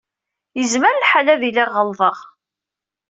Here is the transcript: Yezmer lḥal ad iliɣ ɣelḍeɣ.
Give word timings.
Yezmer 0.59 0.95
lḥal 1.01 1.27
ad 1.33 1.41
iliɣ 1.49 1.69
ɣelḍeɣ. 1.75 2.17